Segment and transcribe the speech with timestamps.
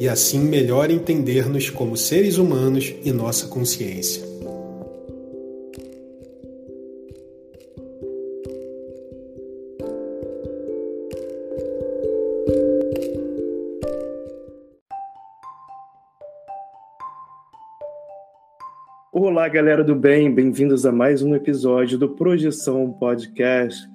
[0.00, 4.24] e assim melhor entender-nos como seres humanos e nossa consciência.
[19.12, 23.86] Olá, galera do bem, bem-vindos a mais um episódio do Projeção Podcast.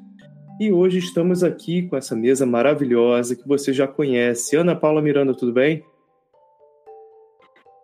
[0.59, 4.55] E hoje estamos aqui com essa mesa maravilhosa que você já conhece.
[4.55, 5.83] Ana Paula Miranda, tudo bem?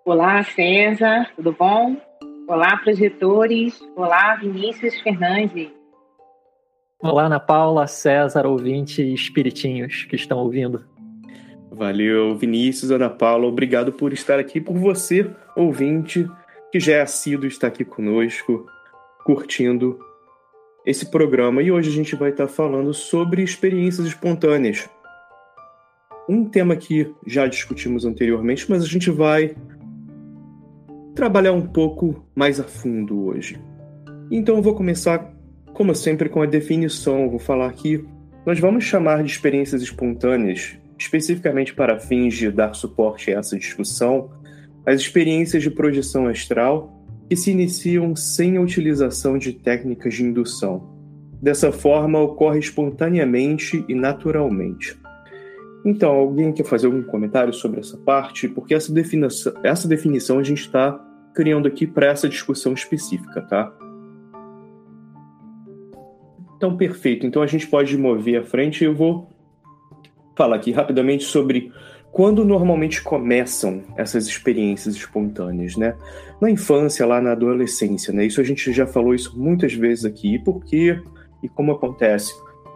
[0.03, 1.95] Olá, César, tudo bom?
[2.47, 3.79] Olá, projetores.
[3.95, 5.69] Olá, Vinícius Fernandes.
[6.99, 10.83] Olá, Ana Paula, César, ouvinte e espiritinhos que estão ouvindo.
[11.71, 16.27] Valeu, Vinícius, Ana Paula, obrigado por estar aqui, por você, ouvinte,
[16.71, 18.65] que já é assíduo estar aqui conosco,
[19.23, 19.99] curtindo
[20.83, 21.61] esse programa.
[21.61, 24.89] E hoje a gente vai estar falando sobre experiências espontâneas.
[26.27, 29.55] Um tema que já discutimos anteriormente, mas a gente vai
[31.15, 33.59] trabalhar um pouco mais a fundo hoje.
[34.29, 35.33] Então eu vou começar,
[35.73, 37.23] como sempre, com a definição.
[37.23, 38.05] Eu vou falar aqui.
[38.45, 44.29] Nós vamos chamar de experiências espontâneas, especificamente para fins de dar suporte a essa discussão,
[44.85, 46.97] as experiências de projeção astral
[47.29, 50.89] que se iniciam sem a utilização de técnicas de indução.
[51.41, 54.97] Dessa forma, ocorre espontaneamente e naturalmente.
[55.83, 58.47] Então, alguém quer fazer algum comentário sobre essa parte?
[58.47, 60.99] Porque essa definição, essa definição a gente está
[61.33, 63.73] criando aqui para essa discussão específica, tá?
[66.55, 67.25] Então, perfeito.
[67.25, 68.83] Então, a gente pode mover à frente.
[68.83, 69.27] Eu vou
[70.35, 71.71] falar aqui rapidamente sobre
[72.11, 75.95] quando normalmente começam essas experiências espontâneas, né?
[76.39, 78.25] Na infância, lá na adolescência, né?
[78.25, 80.37] Isso a gente já falou isso muitas vezes aqui.
[80.37, 81.01] Por quê
[81.41, 82.33] e como acontece?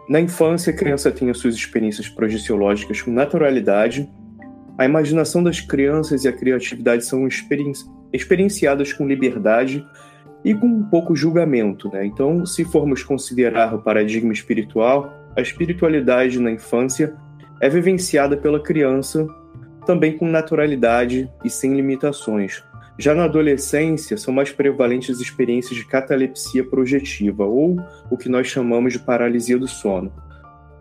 [0.08, 4.08] Na infância, a criança tem as suas experiências projeciológicas com naturalidade.
[4.78, 7.26] A imaginação das crianças e a criatividade são
[8.12, 9.84] experienciadas com liberdade
[10.44, 11.90] e com um pouco julgamento.
[11.92, 12.06] Né?
[12.06, 17.14] Então, se formos considerar o paradigma espiritual, a espiritualidade na infância
[17.60, 19.26] é vivenciada pela criança
[19.84, 22.62] também com naturalidade e sem limitações.
[22.98, 27.76] Já na adolescência, são mais prevalentes experiências de catalepsia projetiva, ou
[28.10, 30.10] o que nós chamamos de paralisia do sono.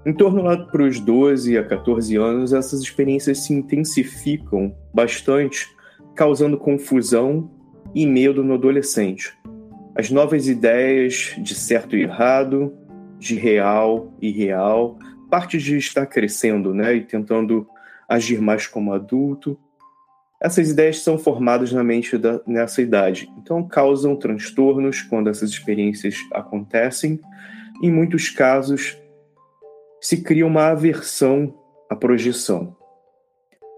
[0.05, 5.67] Em torno lá para os 12 a 14 anos, essas experiências se intensificam bastante,
[6.15, 7.51] causando confusão
[7.93, 9.33] e medo no adolescente.
[9.97, 12.73] As novas ideias de certo e errado,
[13.17, 17.67] de real e real, parte de estar crescendo né, e tentando
[18.07, 19.59] agir mais como adulto,
[20.45, 26.17] essas ideias são formadas na mente da, nessa idade, então causam transtornos quando essas experiências
[26.31, 27.19] acontecem.
[27.81, 28.95] Em muitos casos,
[29.99, 31.51] se cria uma aversão
[31.89, 32.77] à projeção.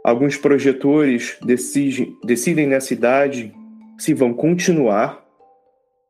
[0.03, 3.55] Alguns projetores decidem, decidem nessa idade
[3.97, 5.25] se vão continuar,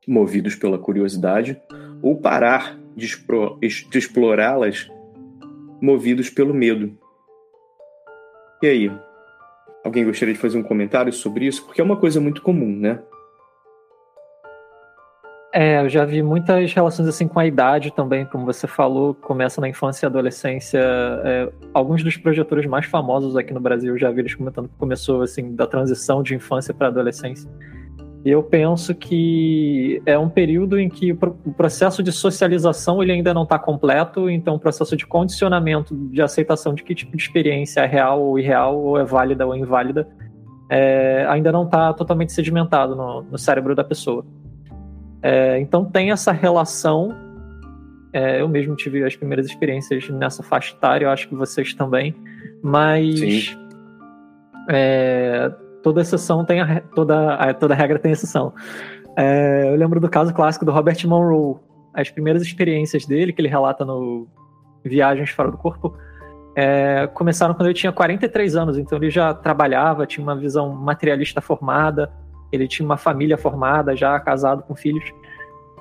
[0.08, 1.56] movidos pela curiosidade,
[2.02, 3.06] ou parar de,
[3.90, 4.90] de explorá-las,
[5.80, 6.98] movidos pelo medo.
[8.60, 9.07] E aí,
[9.84, 11.64] Alguém gostaria de fazer um comentário sobre isso?
[11.64, 13.00] Porque é uma coisa muito comum, né?
[15.52, 19.60] É, eu já vi muitas relações assim com a idade também, como você falou, começa
[19.60, 20.78] na infância e adolescência.
[20.78, 25.22] É, alguns dos projetores mais famosos aqui no Brasil, já vi eles comentando que começou
[25.22, 27.50] assim da transição de infância para adolescência.
[28.28, 33.44] Eu penso que é um período em que o processo de socialização ele ainda não
[33.44, 37.86] está completo, então o processo de condicionamento, de aceitação de que tipo de experiência é
[37.86, 40.06] real ou irreal, ou é válida ou inválida,
[40.70, 44.26] é, ainda não está totalmente sedimentado no, no, cérebro da pessoa.
[45.22, 47.14] É, então tem essa relação.
[48.12, 52.14] É, eu mesmo tive as primeiras experiências nessa faixa etária, eu acho que vocês também,
[52.62, 53.56] mas
[54.68, 55.50] é,
[55.82, 58.52] toda exceção tem a, toda, toda regra tem exceção.
[59.16, 61.56] É, eu lembro do caso clássico do Robert Monroe.
[61.94, 64.28] As primeiras experiências dele, que ele relata no
[64.84, 65.96] Viagens Fora do Corpo,
[66.54, 71.40] é, começaram quando ele tinha 43 anos, então ele já trabalhava, tinha uma visão materialista
[71.40, 72.12] formada,
[72.52, 75.04] ele tinha uma família formada, já casado com filhos,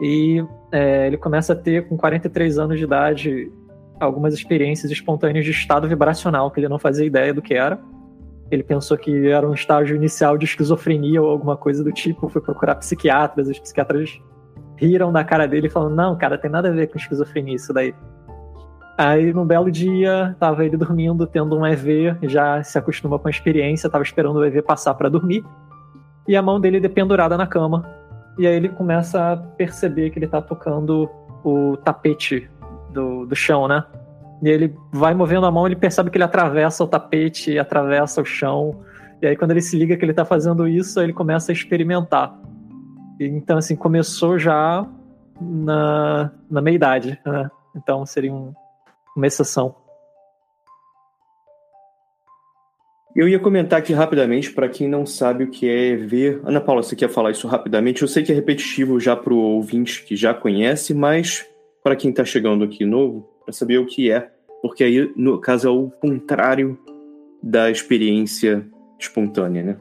[0.02, 3.52] e é, ele começa a ter, com 43 anos de idade,
[4.00, 7.80] algumas experiências espontâneas de estado vibracional, que ele não fazia ideia do que era.
[8.50, 12.42] Ele pensou que era um estágio inicial de esquizofrenia ou alguma coisa do tipo, foi
[12.42, 14.22] procurar psiquiatras, os psiquiatras
[14.78, 17.94] riram da cara dele falando, não, cara, tem nada a ver com esquizofrenia isso daí.
[18.98, 23.32] Aí, num belo dia, tava ele dormindo, tendo um EV, já se acostuma com a
[23.32, 25.46] experiência, tava esperando o EV passar para dormir,
[26.28, 27.86] e a mão dele dependurada na cama.
[28.40, 31.10] E aí ele começa a perceber que ele tá tocando
[31.44, 32.50] o tapete
[32.92, 33.84] do, do chão, né?
[34.42, 38.26] E ele vai movendo a mão, ele percebe que ele atravessa o tapete, atravessa o
[38.26, 38.84] chão.
[39.22, 42.38] E aí, quando ele se liga que ele está fazendo isso, ele começa a experimentar.
[43.20, 44.88] E, então, assim, começou já
[45.42, 47.50] na, na meia-idade, né?
[47.76, 48.54] Então, seria um,
[49.16, 49.76] uma exceção.
[53.16, 56.40] Eu ia comentar aqui rapidamente, para quem não sabe o que é ver.
[56.46, 58.04] Ana Paula, você quer falar isso rapidamente?
[58.04, 61.44] Eu sei que é repetitivo já para o ouvinte que já conhece, mas
[61.84, 64.30] para quem está chegando aqui novo, para saber o que é,
[64.62, 66.78] porque aí, no caso, é o contrário
[67.42, 68.68] da experiência
[69.00, 69.78] espontânea, né?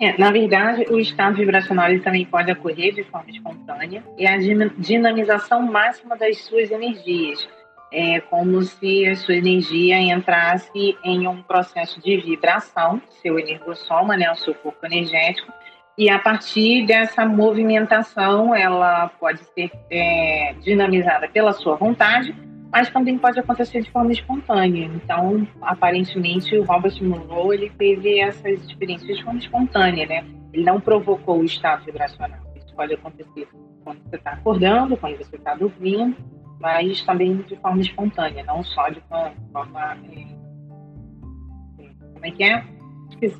[0.00, 4.38] É, na verdade, o estado vibracional também pode ocorrer de forma espontânea e a
[4.78, 7.46] dinamização máxima das suas energias.
[7.92, 14.30] É como se a sua energia entrasse em um processo de vibração, seu energossoma, né,
[14.30, 15.52] o seu corpo energético,
[16.00, 22.34] e a partir dessa movimentação, ela pode ser é, dinamizada pela sua vontade,
[22.72, 24.86] mas também pode acontecer de forma espontânea.
[24.94, 30.24] Então, aparentemente, o Robert Monroe ele teve essas experiências de forma espontânea, né?
[30.54, 32.40] Ele não provocou o estado vibracional.
[32.56, 33.46] Isso pode acontecer
[33.84, 36.16] quando você está acordando, quando você está dormindo,
[36.58, 39.02] mas também de forma espontânea, não só de
[39.52, 39.98] forma.
[41.78, 42.64] É, como é que é?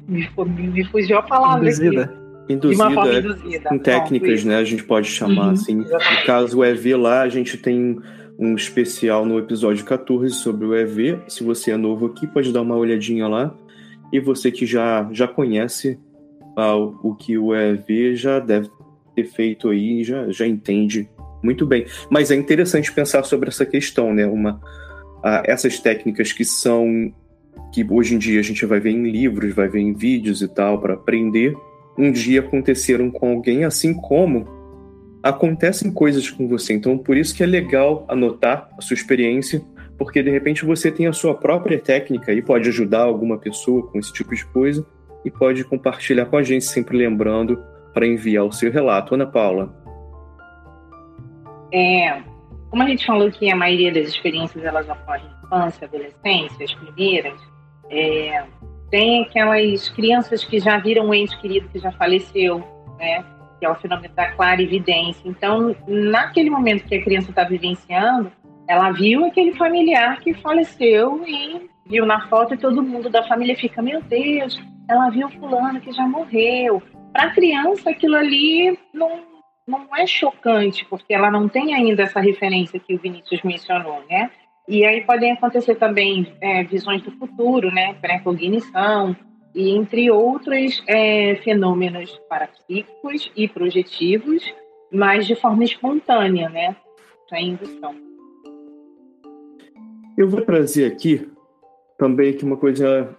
[0.06, 0.28] Me,
[0.68, 1.66] me fugiu a palavra.
[1.66, 2.02] Induzida.
[2.02, 2.19] Aqui
[2.52, 3.69] induzida, de uma forma induzida.
[3.69, 4.56] com técnicas, né?
[4.56, 5.81] A gente pode chamar uhum, assim.
[5.81, 6.20] Exatamente.
[6.20, 7.99] No caso o EV lá, a gente tem
[8.38, 11.19] um especial no episódio 14 sobre o EV.
[11.29, 13.55] Se você é novo aqui, pode dar uma olhadinha lá.
[14.12, 15.99] E você que já, já conhece
[16.57, 18.69] ah, o que o EV já deve
[19.14, 21.09] ter feito aí, já, já entende
[21.42, 21.87] muito bem.
[22.11, 24.26] Mas é interessante pensar sobre essa questão, né?
[24.26, 24.61] Uma,
[25.23, 27.12] ah, essas técnicas que são
[27.73, 30.49] que hoje em dia a gente vai ver em livros, vai ver em vídeos e
[30.49, 31.54] tal para aprender
[31.99, 34.47] um dia aconteceram com alguém, assim como
[35.23, 36.73] acontecem coisas com você.
[36.73, 39.62] Então, por isso que é legal anotar a sua experiência,
[39.99, 43.99] porque de repente você tem a sua própria técnica e pode ajudar alguma pessoa com
[43.99, 44.87] esse tipo de coisa
[45.25, 49.14] e pode compartilhar com a gente, sempre lembrando para enviar o seu relato.
[49.14, 49.75] Ana Paula.
[51.73, 52.23] É,
[52.70, 56.75] como a gente falou que a maioria das experiências elas ocorrem em infância, adolescência, as
[56.75, 57.38] primeiras,
[57.90, 58.44] é,
[58.90, 62.59] tem aquelas crianças que já viram um ente querido que já faleceu,
[62.99, 63.25] né?
[63.59, 65.23] Que é o fenômeno da clara evidência.
[65.25, 68.32] Então, naquele momento que a criança está vivenciando,
[68.68, 73.56] ela viu aquele familiar que faleceu e viu na foto e todo mundo da família
[73.56, 76.82] fica, meu Deus, ela viu fulano que já morreu.
[77.12, 79.20] Para a criança, aquilo ali não,
[79.66, 84.30] não é chocante, porque ela não tem ainda essa referência que o Vinícius mencionou, né?
[84.69, 89.17] E aí podem acontecer também é, visões do futuro, né, precognição,
[89.55, 94.45] e entre outros é, fenômenos parapsíquicos e projetivos,
[94.93, 96.76] mas de forma espontânea, né,
[97.29, 97.95] sem indução.
[100.17, 101.29] Eu vou trazer aqui
[101.99, 103.17] também aqui uma coisa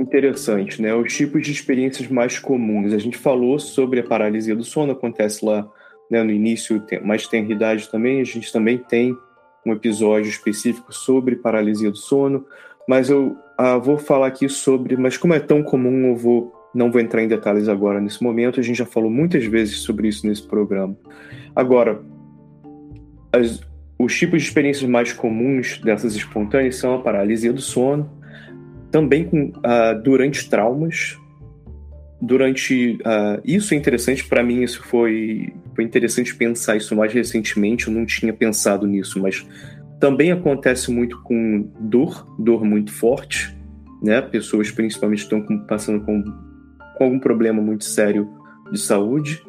[0.00, 0.94] interessante, né?
[0.94, 2.92] Os tipos de experiências mais comuns.
[2.92, 5.70] A gente falou sobre a paralisia do sono, acontece lá
[6.10, 8.20] né, no início, mais tenridade também.
[8.20, 9.16] A gente também tem
[9.64, 12.44] um episódio específico sobre paralisia do sono,
[12.88, 16.90] mas eu uh, vou falar aqui sobre, mas como é tão comum, eu vou não
[16.90, 18.58] vou entrar em detalhes agora nesse momento.
[18.58, 20.96] A gente já falou muitas vezes sobre isso nesse programa.
[21.54, 22.02] Agora,
[23.32, 23.60] as,
[23.98, 28.10] os tipos de experiências mais comuns dessas espontâneas são a paralisia do sono,
[28.90, 31.18] também com, uh, durante traumas.
[32.20, 34.62] Durante uh, isso é interessante para mim.
[34.62, 37.88] Isso foi, foi interessante pensar isso mais recentemente.
[37.88, 39.46] Eu não tinha pensado nisso, mas
[39.98, 43.56] também acontece muito com dor, dor muito forte,
[44.02, 44.20] né?
[44.20, 46.22] Pessoas principalmente estão passando com,
[46.96, 48.28] com algum problema muito sério
[48.70, 49.42] de saúde.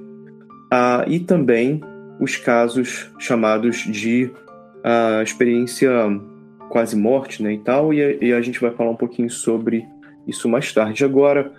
[0.72, 1.82] Ah, e também
[2.20, 4.32] os casos chamados de
[4.84, 5.92] ah, experiência
[6.70, 9.86] quase morte, né, e tal, e e a gente vai falar um pouquinho sobre
[10.28, 11.06] isso mais tarde.
[11.06, 11.52] Agora,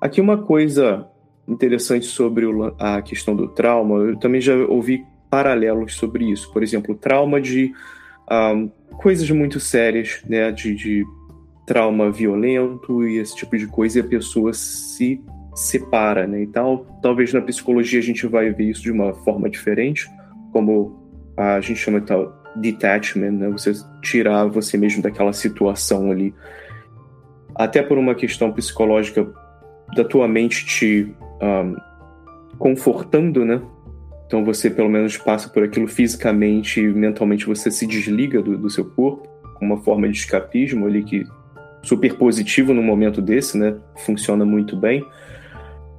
[0.00, 1.09] aqui uma coisa
[1.50, 6.52] interessante sobre o, a questão do trauma, eu também já ouvi paralelos sobre isso.
[6.52, 7.72] Por exemplo, trauma de
[8.30, 11.04] um, coisas muito sérias, né, de, de,
[11.66, 15.22] trauma violento e esse tipo de coisa, e a pessoa se
[15.54, 16.84] separa, né, e tal.
[17.00, 20.08] Talvez na psicologia a gente vai ver isso de uma forma diferente,
[20.52, 20.98] como
[21.36, 26.34] a gente chama tal detachment, né, você tirar você mesmo daquela situação ali.
[27.54, 29.32] Até por uma questão psicológica
[29.94, 31.76] da tua mente te um,
[32.58, 33.60] confortando, né,
[34.30, 38.70] então você pelo menos passa por aquilo fisicamente e mentalmente você se desliga do, do
[38.70, 39.28] seu corpo,
[39.60, 41.26] uma forma de escapismo ali que
[41.82, 43.76] super positivo no momento desse, né?
[44.04, 45.04] Funciona muito bem.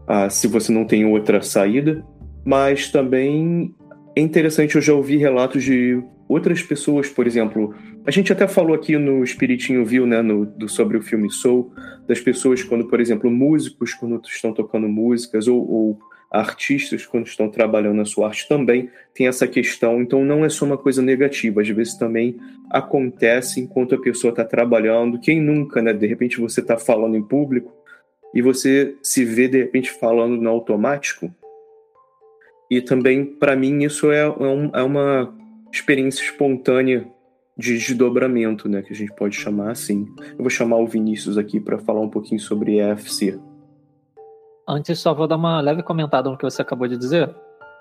[0.08, 2.06] Ah, se você não tem outra saída,
[2.46, 3.76] mas também
[4.16, 7.74] é interessante, eu já ouvi relatos de outras pessoas, por exemplo,
[8.06, 11.72] a gente até falou aqui no Espiritinho Viu, né, no, do, sobre o filme Soul,
[12.08, 16.00] das pessoas quando, por exemplo, músicos, quando estão tocando músicas, ou, ou
[16.32, 20.02] artistas, quando estão trabalhando na sua arte, também tem essa questão.
[20.02, 22.38] Então, não é só uma coisa negativa, às vezes também
[22.70, 25.20] acontece enquanto a pessoa está trabalhando.
[25.20, 25.92] Quem nunca, né?
[25.94, 27.74] De repente você está falando em público
[28.34, 31.30] e você se vê, de repente, falando no automático.
[32.70, 35.38] E também, para mim, isso é, é, um, é, uma
[35.72, 37.06] experiência espontânea
[37.58, 38.82] de desdobramento, né?
[38.82, 40.06] Que a gente pode chamar assim.
[40.32, 43.40] Eu vou chamar o Vinícius aqui para falar um pouquinho sobre EFC.
[44.68, 47.34] Antes, só vou dar uma leve comentada no que você acabou de dizer.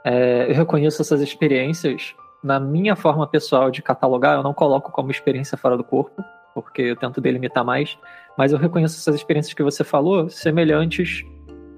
[0.04, 2.14] É, eu reconheço essas experiências.
[2.42, 6.24] Na minha forma pessoal de catalogar, eu não coloco como experiência fora do corpo,
[6.54, 7.98] porque eu tento delimitar mais.
[8.36, 11.22] Mas eu reconheço essas experiências que você falou semelhantes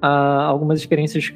[0.01, 1.33] a algumas experiências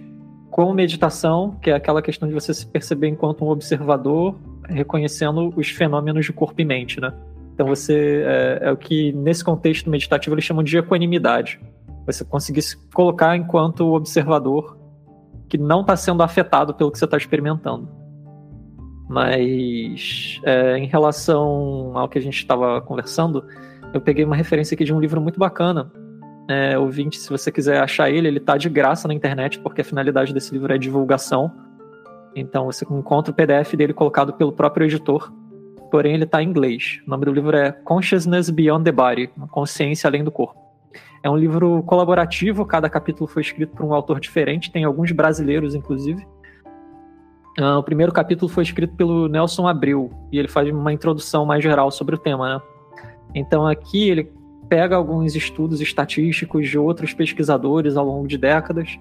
[0.50, 4.34] como meditação, que é aquela questão de você se perceber enquanto um observador,
[4.68, 7.12] reconhecendo os fenômenos de corpo e mente, né?
[7.54, 11.58] Então você é, é o que nesse contexto meditativo eles chamam de equanimidade
[12.06, 14.78] você conseguir se colocar enquanto observador
[15.48, 17.88] que não está sendo afetado pelo que você está experimentando.
[19.08, 23.44] Mas é, em relação ao que a gente estava conversando,
[23.92, 25.92] eu peguei uma referência aqui de um livro muito bacana.
[26.48, 29.84] É, ouvinte, se você quiser achar ele, ele está de graça na internet, porque a
[29.84, 31.52] finalidade desse livro é divulgação.
[32.36, 35.32] Então você encontra o PDF dele colocado pelo próprio editor,
[35.90, 37.00] porém ele está em inglês.
[37.06, 40.60] O nome do livro é Consciousness Beyond the Body Consciência Além do Corpo.
[41.22, 45.74] É um livro colaborativo, cada capítulo foi escrito por um autor diferente, tem alguns brasileiros,
[45.74, 46.24] inclusive.
[47.58, 51.64] Uh, o primeiro capítulo foi escrito pelo Nelson Abreu, e ele faz uma introdução mais
[51.64, 52.62] geral sobre o tema, né?
[53.34, 54.30] Então aqui ele
[54.68, 58.98] pega alguns estudos estatísticos de outros pesquisadores ao longo de décadas,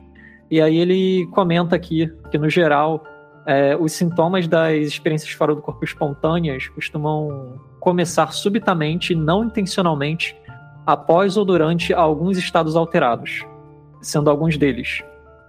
[0.49, 3.03] e aí ele comenta aqui que, no geral,
[3.45, 10.35] é, os sintomas das experiências fora do corpo espontâneas costumam começar subitamente, não intencionalmente,
[10.85, 13.45] após ou durante alguns estados alterados,
[14.01, 15.03] sendo alguns deles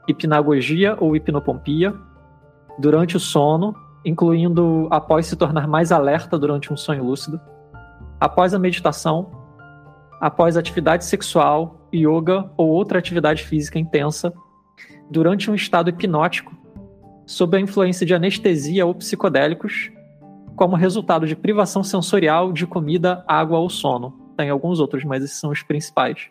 [0.09, 1.95] hipnagogia ou hipnopompia,
[2.79, 3.75] durante o sono,
[4.05, 7.41] incluindo após se tornar mais alerta durante um sonho lúcido,
[8.21, 9.31] após a meditação,
[10.21, 14.33] após atividade sexual, yoga ou outra atividade física intensa,
[15.11, 16.55] durante um estado hipnótico,
[17.26, 19.90] sob a influência de anestesia ou psicodélicos,
[20.54, 25.40] como resultado de privação sensorial de comida, água ou sono tem alguns outros, mas esses
[25.40, 26.28] são os principais.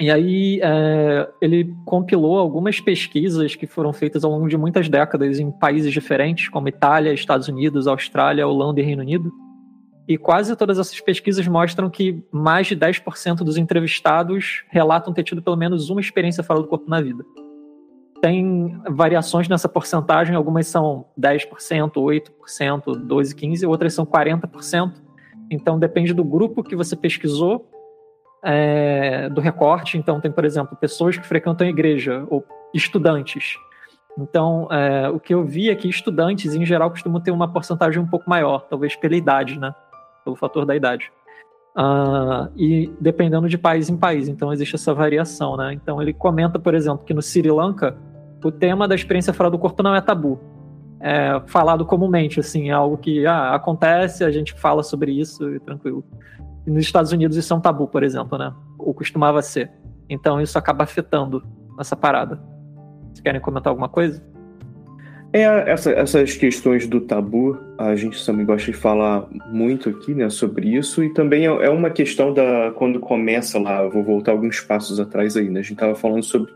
[0.00, 5.38] E aí é, ele compilou algumas pesquisas que foram feitas ao longo de muitas décadas
[5.38, 9.32] em países diferentes, como Itália, Estados Unidos, Austrália, Holanda e Reino Unido.
[10.08, 15.40] E quase todas essas pesquisas mostram que mais de 10% dos entrevistados relatam ter tido
[15.40, 17.24] pelo menos uma experiência fora do corpo na vida.
[18.22, 22.30] Tem variações nessa porcentagem, algumas são 10%, 8%,
[22.84, 24.92] 12%, 15%, outras são 40%.
[25.50, 27.68] Então depende do grupo que você pesquisou,
[28.44, 29.98] é, do recorte.
[29.98, 33.56] Então tem, por exemplo, pessoas que frequentam a igreja ou estudantes.
[34.16, 38.00] Então, é, o que eu vi é que estudantes, em geral, costumam ter uma porcentagem
[38.00, 39.74] um pouco maior, talvez pela idade, né?
[40.24, 41.10] Pelo fator da idade.
[41.76, 45.72] Uh, e dependendo de país em país, então existe essa variação, né?
[45.72, 47.96] Então ele comenta, por exemplo, que no Sri Lanka
[48.42, 50.40] o tema da experiência fora do corpo não é tabu,
[51.00, 55.58] é falado comumente, assim, é algo que ah, acontece, a gente fala sobre isso e
[55.58, 56.04] tranquilo.
[56.66, 58.52] E nos Estados Unidos isso é um tabu, por exemplo, né?
[58.78, 59.70] Ou costumava ser.
[60.08, 61.42] Então isso acaba afetando
[61.78, 62.40] essa parada.
[63.06, 64.22] Vocês querem comentar alguma coisa?
[65.32, 70.28] É, essa, essas questões do tabu, a gente também gosta de falar muito aqui, né,
[70.28, 74.60] sobre isso, e também é, é uma questão da, quando começa lá, vou voltar alguns
[74.60, 76.52] passos atrás aí, né, a gente estava falando sobre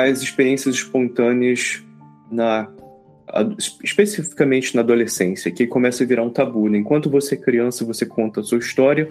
[0.00, 1.82] as experiências espontâneas
[2.30, 2.68] na
[3.82, 6.76] especificamente na adolescência, que começa a virar um tabu, né?
[6.76, 9.08] enquanto você é criança, você conta a sua história,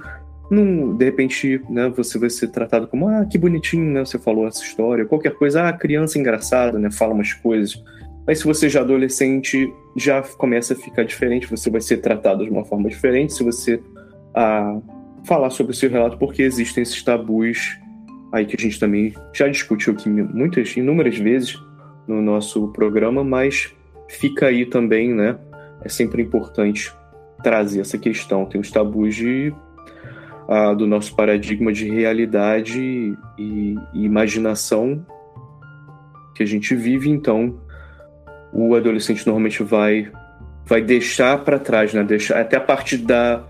[0.51, 4.45] não, de repente, né, você vai ser tratado como, ah, que bonitinho, né, você falou
[4.45, 7.81] essa história, qualquer coisa, ah, criança engraçada, né, fala umas coisas,
[8.27, 12.43] mas se você já é adolescente, já começa a ficar diferente, você vai ser tratado
[12.43, 13.81] de uma forma diferente se você
[14.35, 14.77] ah,
[15.23, 17.79] falar sobre o seu relato, porque existem esses tabus
[18.31, 21.61] aí que a gente também já discutiu aqui muitas, inúmeras vezes
[22.07, 23.73] no nosso programa, mas
[24.07, 25.37] fica aí também, né?
[25.83, 26.93] É sempre importante
[27.43, 28.45] trazer essa questão.
[28.45, 29.53] Tem os tabus de,
[30.47, 32.79] ah, do nosso paradigma de realidade
[33.37, 35.05] e, e imaginação
[36.35, 37.59] que a gente vive, então
[38.53, 40.11] o adolescente normalmente vai
[40.65, 42.03] vai deixar para trás, né?
[42.03, 43.43] Deixar até a parte da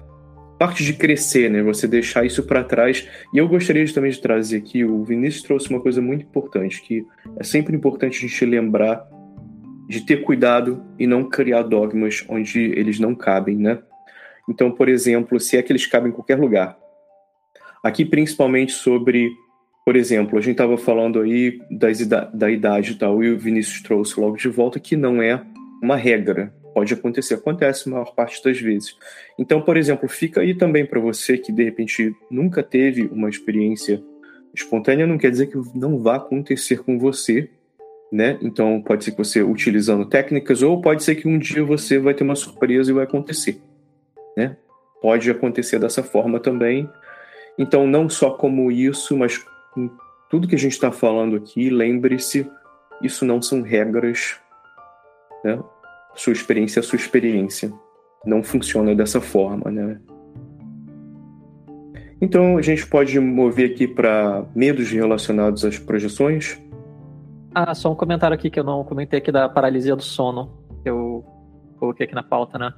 [0.61, 1.63] parte de crescer, né?
[1.63, 3.09] Você deixar isso para trás.
[3.33, 7.03] E eu gostaria também de trazer aqui o Vinícius trouxe uma coisa muito importante, que
[7.39, 9.03] é sempre importante a gente lembrar
[9.89, 13.79] de ter cuidado e não criar dogmas onde eles não cabem, né?
[14.47, 16.77] Então, por exemplo, se é que eles cabem em qualquer lugar.
[17.83, 19.31] Aqui principalmente sobre
[19.83, 23.81] por exemplo, a gente estava falando aí das, da idade e tal, e o Vinícius
[23.81, 25.43] trouxe logo de volta que não é
[25.81, 26.53] uma regra.
[26.73, 28.95] Pode acontecer, acontece a maior parte das vezes.
[29.37, 34.01] Então, por exemplo, fica aí também para você que de repente nunca teve uma experiência
[34.53, 37.49] espontânea, não quer dizer que não vá acontecer com você,
[38.11, 38.37] né?
[38.41, 42.13] Então, pode ser que você utilizando técnicas, ou pode ser que um dia você vai
[42.13, 43.61] ter uma surpresa e vai acontecer,
[44.35, 44.57] né?
[45.01, 46.89] Pode acontecer dessa forma também.
[47.57, 49.43] Então, não só como isso, mas
[49.77, 49.89] em
[50.29, 52.49] tudo que a gente está falando aqui, lembre-se,
[53.01, 54.39] isso não são regras,
[55.43, 55.59] né?
[56.15, 57.71] Sua experiência é sua experiência.
[58.25, 59.99] Não funciona dessa forma, né?
[62.21, 66.59] Então a gente pode mover aqui para medos relacionados às projeções.
[67.53, 70.51] Ah, só um comentário aqui que eu não comentei aqui da paralisia do sono,
[70.83, 71.25] que eu
[71.77, 72.71] coloquei aqui na pauta, né?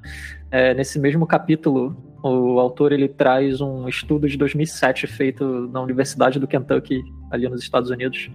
[0.49, 6.39] É, nesse mesmo capítulo, o autor ele traz um estudo de 2007 feito na Universidade
[6.39, 8.31] do Kentucky, ali nos Estados Unidos.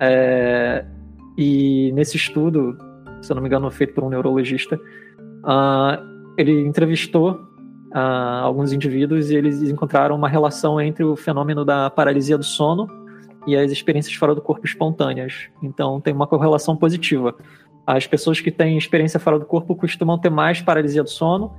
[0.00, 0.84] É,
[1.38, 2.76] e nesse estudo,
[3.20, 9.36] se não me engano, feito por um neurologista, uh, ele entrevistou uh, alguns indivíduos e
[9.36, 12.88] eles encontraram uma relação entre o fenômeno da paralisia do sono
[13.46, 15.48] e as experiências fora do corpo espontâneas.
[15.62, 17.34] Então, tem uma correlação positiva.
[17.86, 21.52] As pessoas que têm experiência fora do corpo costumam ter mais paralisia do sono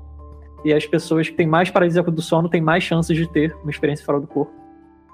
[0.63, 3.71] e as pessoas que têm mais paralisia do sono têm mais chances de ter uma
[3.71, 4.54] experiência fora do corpo.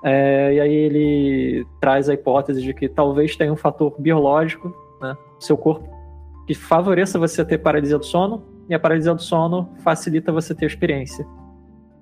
[0.04, 5.18] É, e aí ele traz a hipótese de que talvez tenha um fator biológico, né,
[5.40, 5.90] seu corpo,
[6.48, 10.66] que favoreça você ter paralisia do sono, e a paralisia do sono facilita você ter
[10.66, 11.26] experiência.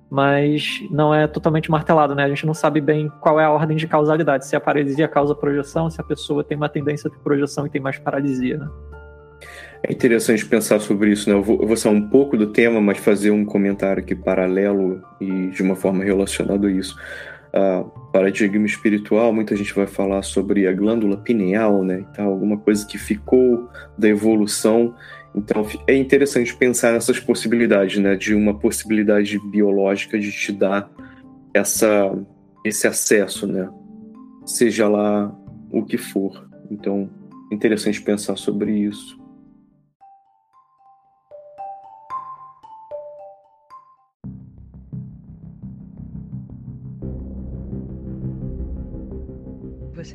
[0.08, 2.24] Mas não é totalmente martelado, né?
[2.24, 5.34] A gente não sabe bem qual é a ordem de causalidade, se a paralisia causa
[5.34, 8.68] projeção, se a pessoa tem uma tendência de projeção e tem mais paralisia, né?
[9.82, 11.36] É interessante pensar sobre isso, né?
[11.36, 15.02] Eu vou, eu vou sair um pouco do tema, mas fazer um comentário aqui paralelo
[15.20, 16.96] e de uma forma relacionada a isso.
[17.54, 22.04] Uh, paradigma espiritual, muita gente vai falar sobre a glândula pineal, né?
[22.10, 24.94] Então, alguma coisa que ficou da evolução.
[25.34, 28.16] Então, é interessante pensar nessas possibilidades, né?
[28.16, 30.90] De uma possibilidade biológica de te dar
[31.54, 32.12] essa,
[32.64, 33.68] esse acesso, né?
[34.44, 35.34] Seja lá
[35.70, 36.48] o que for.
[36.70, 37.08] Então,
[37.50, 39.25] interessante pensar sobre isso.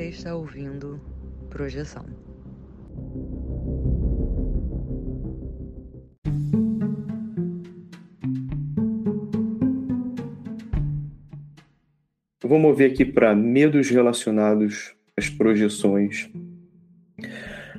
[0.02, 1.00] Você está ouvindo
[1.48, 2.04] Projeção.
[12.44, 16.28] Eu vou mover aqui para medos relacionados às projeções.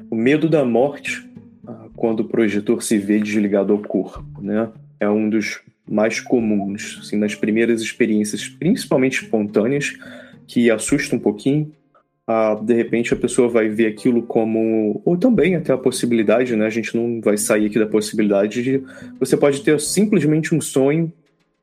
[0.09, 1.29] O medo da morte,
[1.67, 4.71] ah, quando o projetor se vê desligado ao corpo, né?
[5.01, 9.99] É um dos mais comuns, assim, nas primeiras experiências, principalmente espontâneas,
[10.47, 11.73] que assusta um pouquinho,
[12.27, 15.03] ah, de repente a pessoa vai ver aquilo como.
[15.05, 16.67] Ou também até a possibilidade, né?
[16.67, 18.83] A gente não vai sair aqui da possibilidade de.
[19.19, 21.13] Você pode ter simplesmente um sonho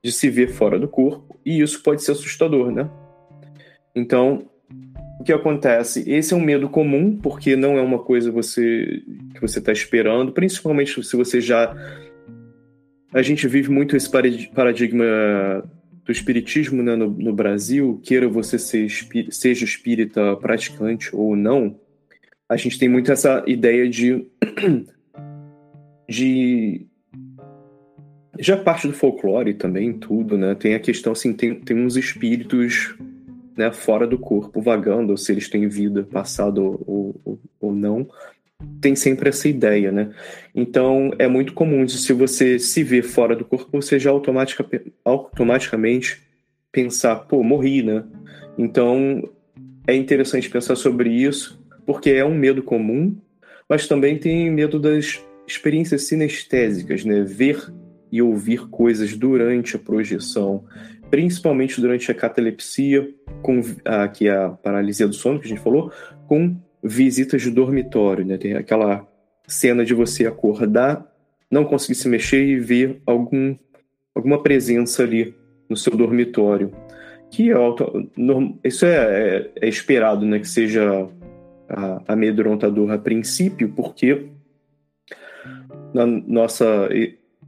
[0.03, 2.89] de se ver fora do corpo, e isso pode ser assustador, né?
[3.95, 4.49] Então,
[5.19, 6.09] o que acontece?
[6.09, 9.01] Esse é um medo comum, porque não é uma coisa você,
[9.33, 11.75] que você está esperando, principalmente se você já.
[13.13, 15.05] A gente vive muito esse paradigma
[16.09, 18.89] do espiritismo né, no, no, Brasil, queira você ser,
[19.29, 21.79] seja espírita praticante ou não,
[22.49, 24.25] a gente tem muito essa ideia de.
[26.09, 26.87] de
[28.39, 30.55] já parte do folclore também, tudo, né?
[30.55, 32.95] Tem a questão, assim, tem, tem uns espíritos
[33.55, 38.09] né, fora do corpo, vagando, se eles têm vida, passado ou, ou, ou não,
[38.81, 40.11] tem sempre essa ideia, né?
[40.53, 44.65] Então, é muito comum, se você se vê fora do corpo, você já automatica,
[45.03, 46.21] automaticamente
[46.71, 48.03] pensar, pô, morri, né?
[48.57, 49.29] Então,
[49.87, 53.17] é interessante pensar sobre isso, porque é um medo comum,
[53.67, 57.23] mas também tem medo das experiências sinestésicas, né?
[57.23, 57.71] Ver
[58.11, 60.65] e ouvir coisas durante a projeção,
[61.09, 63.09] principalmente durante a catalepsia,
[63.41, 65.91] com, a, que é a paralisia do sono que a gente falou,
[66.27, 68.37] com visitas de dormitório, né?
[68.37, 69.07] Tem aquela
[69.47, 71.05] cena de você acordar,
[71.49, 73.55] não conseguir se mexer e ver algum,
[74.13, 75.33] alguma presença ali
[75.69, 76.71] no seu dormitório.
[77.31, 78.09] Que é auto,
[78.63, 80.39] isso é, é, é, esperado, né?
[80.39, 81.07] Que seja
[82.07, 84.25] amedrontador a princípio, porque
[85.93, 86.89] na nossa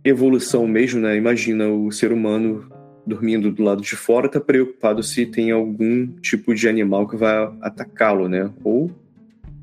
[0.04, 1.16] evolução mesmo, né?
[1.16, 2.70] Imagina o ser humano
[3.06, 7.52] dormindo do lado de fora, tá preocupado se tem algum tipo de animal que vai
[7.62, 8.52] atacá-lo, né?
[8.64, 8.92] Ou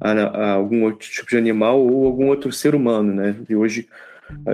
[0.00, 3.36] a, a algum outro tipo de animal ou algum outro ser humano, né?
[3.48, 3.88] E hoje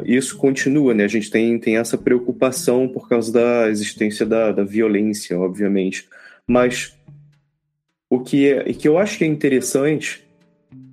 [0.04, 1.04] isso continua, né?
[1.04, 6.08] A gente tem, tem essa preocupação por causa da existência da, da violência, obviamente.
[6.46, 6.96] Mas
[8.08, 10.24] o que, é, que eu acho que é interessante,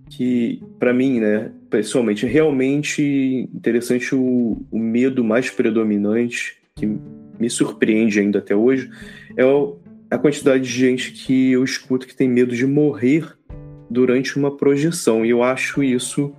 [0.09, 6.87] que para mim, né, pessoalmente, é realmente interessante o, o medo mais predominante que
[7.39, 8.89] me surpreende ainda até hoje
[9.37, 9.43] é
[10.09, 13.33] a quantidade de gente que eu escuto que tem medo de morrer
[13.91, 15.25] durante uma projeção.
[15.25, 16.33] E eu acho isso,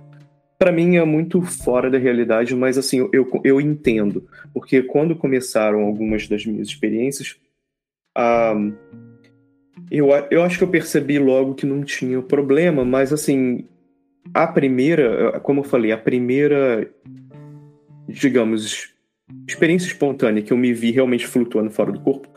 [0.57, 4.27] para mim, é muito fora da realidade, mas assim, eu, eu entendo.
[4.53, 7.35] Porque quando começaram algumas das minhas experiências,
[8.17, 8.55] ah,
[9.91, 13.67] eu, eu acho que eu percebi logo que não tinha problema, mas assim,
[14.33, 16.89] a primeira, como eu falei, a primeira,
[18.07, 18.93] digamos,
[19.47, 22.27] experiência espontânea que eu me vi realmente flutuando fora do corpo,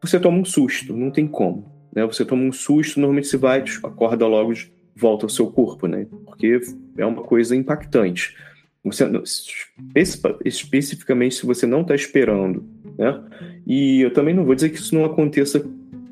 [0.00, 1.75] você toma um susto, não tem como.
[1.96, 2.04] Né?
[2.04, 4.52] Você toma um susto, normalmente você vai, acorda logo,
[4.94, 6.06] volta ao seu corpo, né?
[6.26, 6.60] Porque
[6.98, 8.36] é uma coisa impactante.
[8.84, 9.04] Você,
[10.44, 12.64] especificamente se você não está esperando,
[12.98, 13.18] né?
[13.66, 15.64] E eu também não vou dizer que isso não aconteça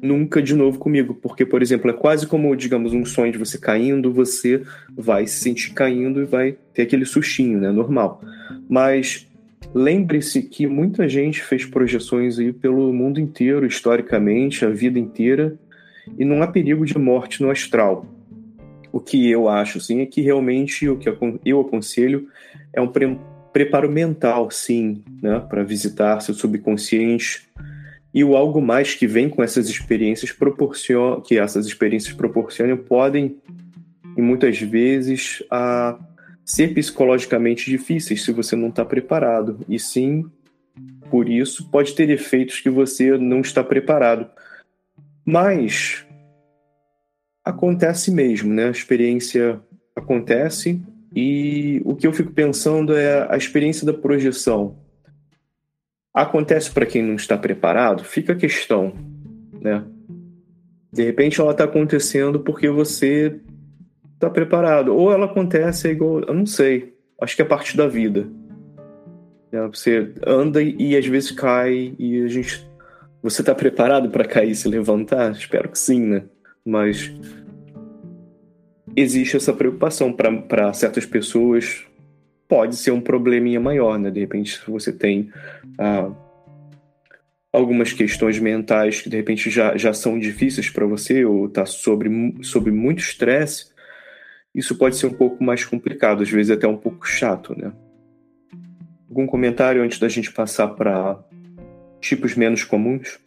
[0.03, 3.59] nunca de novo comigo, porque, por exemplo, é quase como, digamos, um sonho de você
[3.59, 4.62] caindo, você
[4.97, 7.70] vai se sentir caindo e vai ter aquele sustinho, né?
[7.70, 8.23] Normal.
[8.68, 9.27] Mas
[9.75, 15.59] Lembre-se que muita gente fez projeções aí pelo mundo inteiro, historicamente, a vida inteira,
[16.19, 18.07] e não há perigo de morte no astral.
[18.93, 21.09] O que eu acho, sim, é que realmente o que
[21.45, 22.29] eu aconselho
[22.73, 23.19] é um pre
[23.53, 27.49] preparo mental, sim, né, para visitar seu subconsciente.
[28.12, 33.37] E o algo mais que vem com essas experiências proporciona, que essas experiências proporcionam, podem,
[34.17, 35.97] e muitas vezes, a
[36.45, 39.61] ser psicologicamente difíceis se você não está preparado.
[39.69, 40.25] E sim,
[41.09, 44.29] por isso, pode ter efeitos que você não está preparado.
[45.25, 46.07] Mas
[47.45, 48.69] acontece mesmo, né?
[48.69, 49.61] A experiência
[49.97, 50.81] acontece
[51.15, 54.77] e o que eu fico pensando é a experiência da projeção.
[56.13, 58.05] Acontece para quem não está preparado?
[58.05, 58.93] Fica a questão,
[59.61, 59.85] né?
[60.93, 63.41] De repente ela está acontecendo porque você
[64.19, 64.95] tá preparado.
[64.95, 66.95] Ou ela acontece é igual, eu não sei.
[67.21, 68.27] Acho que é parte da vida.
[69.53, 72.69] É, você anda e, às vezes cai e a gente.
[73.25, 75.33] Você tá preparado para cair e se levantar?
[75.33, 76.25] Espero que sim, né?
[76.63, 77.11] Mas
[78.95, 81.87] existe essa preocupação para certas pessoas.
[82.47, 84.11] Pode ser um probleminha maior, né?
[84.11, 85.33] De repente, se você tem
[85.79, 86.13] ah,
[87.51, 92.11] algumas questões mentais que de repente já, já são difíceis para você ou tá sobre,
[92.43, 93.73] sobre muito estresse,
[94.55, 97.73] isso pode ser um pouco mais complicado, às vezes até um pouco chato, né?
[99.09, 101.25] Algum comentário antes da gente passar para
[102.05, 103.19] tipos menos comuns?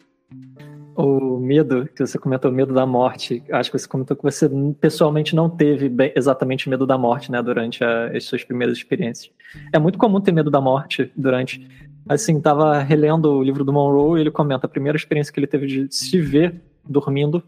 [0.96, 3.42] O medo, que você comentou, o medo da morte.
[3.52, 7.40] Acho que você comentou que você pessoalmente não teve bem, exatamente medo da morte, né,
[7.40, 9.30] durante a, as suas primeiras experiências.
[9.72, 11.64] É muito comum ter medo da morte durante.
[12.08, 15.46] Assim, tava relendo o livro do Monroe e ele comenta a primeira experiência que ele
[15.46, 17.42] teve de se ver dormindo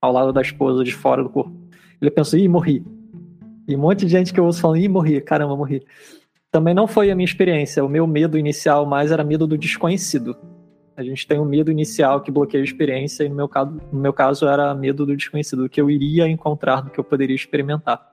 [0.00, 1.52] ao lado da esposa, de fora do corpo.
[2.00, 2.82] Ele pensou, ih, morri.
[3.68, 5.82] E um monte de gente que eu ouço falando, ih, morri, caramba, morri.
[6.50, 7.84] também não foi a minha experiência.
[7.84, 10.36] O meu medo inicial mais era medo do desconhecido.
[11.00, 13.98] A gente tem um medo inicial que bloqueia a experiência, e no meu caso, no
[13.98, 17.34] meu caso era medo do desconhecido, do que eu iria encontrar, do que eu poderia
[17.34, 18.12] experimentar.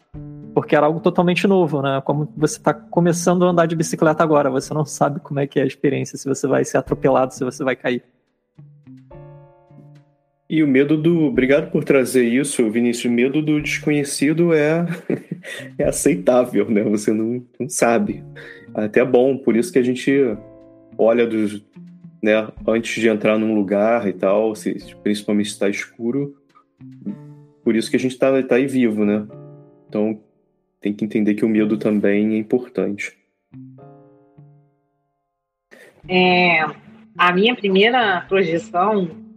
[0.54, 2.02] Porque era algo totalmente novo, né?
[2.06, 5.60] Como você está começando a andar de bicicleta agora, você não sabe como é que
[5.60, 8.02] é a experiência, se você vai ser atropelado, se você vai cair.
[10.50, 11.26] E o medo do.
[11.26, 13.12] Obrigado por trazer isso, Vinícius.
[13.12, 14.86] O medo do desconhecido é,
[15.78, 16.84] é aceitável, né?
[16.84, 18.23] Você não, não sabe.
[18.73, 20.38] Até bom, por isso que a gente
[20.97, 21.62] olha dos.
[22.21, 26.36] Né, antes de entrar num lugar e tal, se, principalmente se está escuro.
[27.63, 29.27] Por isso que a gente está tá aí vivo, né?
[29.88, 30.19] Então
[30.82, 33.15] tem que entender que o medo também é importante.
[36.10, 36.62] É,
[37.17, 39.27] a minha primeira projeção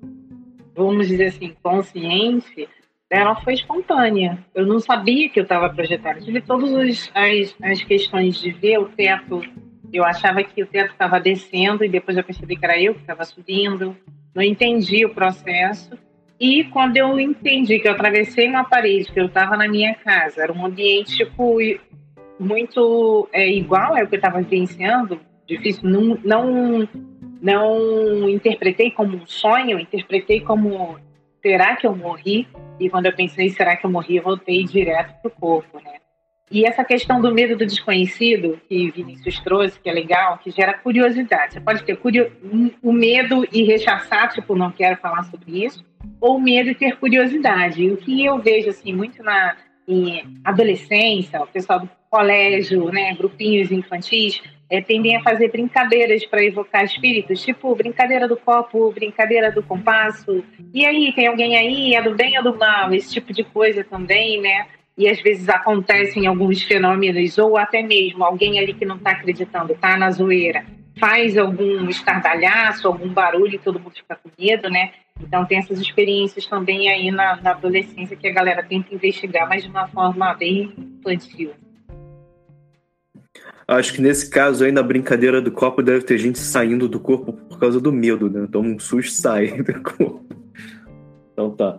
[0.74, 2.68] vamos dizer assim, consciente,
[3.08, 4.38] ela foi espontânea.
[4.54, 6.20] Eu não sabia que eu estava projetada.
[6.20, 6.72] tive todas
[7.14, 9.42] as, as questões de ver o teto.
[9.92, 13.00] Eu achava que o teto estava descendo e depois eu percebi que era eu que
[13.00, 13.96] estava subindo.
[14.34, 15.98] Não entendi o processo.
[16.38, 20.42] E quando eu entendi que eu atravessei uma parede, que eu estava na minha casa,
[20.42, 21.58] era um ambiente tipo
[22.38, 26.88] muito é, igual ao que eu estava vivenciando, difícil, não, não
[27.42, 30.98] não interpretei como um sonho, interpretei como
[31.42, 32.46] será que eu morri?
[32.78, 35.98] E quando eu pensei será que eu morri, eu voltei direto pro corpo, né?
[36.50, 40.74] E essa questão do medo do desconhecido que Vinícius trouxe, que é legal, que gera
[40.74, 41.54] curiosidade.
[41.54, 42.32] Você pode ter curio...
[42.82, 45.84] o medo e rechaçar, tipo, não quero falar sobre isso,
[46.20, 47.82] ou medo e ter curiosidade.
[47.82, 49.56] E o que eu vejo assim muito na
[50.44, 56.84] adolescência, o pessoal do colégio, né, grupinhos infantis, é, tendem a fazer brincadeiras para evocar
[56.84, 60.44] espíritos, tipo brincadeira do copo, brincadeira do compasso.
[60.72, 62.92] E aí, tem alguém aí, é do bem ou do mal?
[62.94, 64.66] Esse tipo de coisa também, né?
[64.96, 69.72] E às vezes acontecem alguns fenômenos, ou até mesmo alguém ali que não está acreditando,
[69.72, 70.64] está na zoeira,
[70.98, 74.92] faz algum estardalhaço, algum barulho e todo mundo fica com medo, né?
[75.20, 79.62] Então tem essas experiências também aí na, na adolescência que a galera tenta investigar, mas
[79.62, 81.52] de uma forma bem infantil.
[83.66, 87.32] Acho que nesse caso aí, na brincadeira do copo, deve ter gente saindo do corpo
[87.32, 88.48] por causa do medo, né?
[88.50, 90.26] Toma um susto sai do corpo.
[91.32, 91.78] Então tá.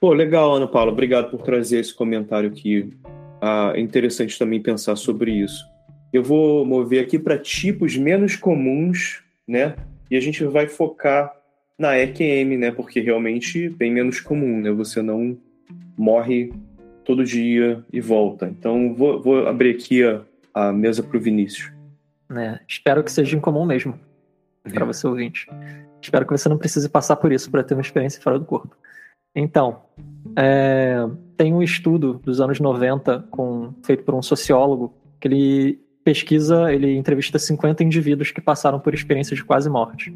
[0.00, 0.90] Pô, legal, Ana Paula.
[0.90, 2.90] Obrigado por trazer esse comentário aqui.
[3.38, 5.62] Ah, é interessante também pensar sobre isso.
[6.10, 9.76] Eu vou mover aqui para tipos menos comuns, né?
[10.10, 11.30] E a gente vai focar
[11.78, 12.70] na EQM, né?
[12.70, 14.70] Porque realmente é bem menos comum, né?
[14.70, 15.36] Você não
[15.98, 16.50] morre
[17.04, 18.46] todo dia e volta.
[18.46, 20.22] Então, vou, vou abrir aqui a,
[20.54, 21.70] a mesa para o Vinícius.
[22.34, 24.00] É, espero que seja incomum mesmo
[24.62, 24.86] para é.
[24.86, 25.46] você ouvinte.
[26.00, 28.74] Espero que você não precise passar por isso para ter uma experiência fora do corpo.
[29.34, 29.82] Então,
[30.36, 36.72] é, tem um estudo dos anos 90 com, feito por um sociólogo que ele pesquisa,
[36.72, 40.12] ele entrevista 50 indivíduos que passaram por experiências de quase morte.